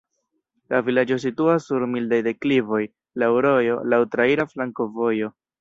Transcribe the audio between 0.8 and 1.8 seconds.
vilaĝo situas